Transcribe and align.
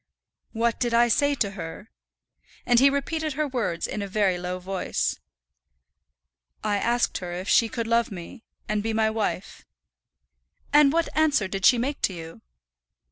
"What 0.51 0.79
did 0.79 0.95
I 0.95 1.09
say 1.09 1.35
to 1.35 1.51
her?" 1.51 1.91
and 2.65 2.79
he 2.79 2.89
repeated 2.89 3.33
her 3.33 3.47
words 3.47 3.85
in 3.85 4.01
a 4.01 4.07
very 4.07 4.35
low 4.39 4.57
voice. 4.57 5.19
"I 6.63 6.77
asked 6.77 7.19
her 7.19 7.33
if 7.33 7.47
she 7.47 7.69
could 7.69 7.85
love 7.85 8.09
me, 8.09 8.43
and 8.67 8.81
be 8.81 8.93
my 8.93 9.11
wife." 9.11 9.63
"And 10.73 10.91
what 10.91 11.15
answer 11.15 11.47
did 11.47 11.67
she 11.67 11.77
make 11.77 12.01
to 12.01 12.13
you?" 12.13 12.41